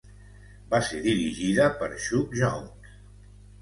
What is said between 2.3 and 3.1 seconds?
Jones.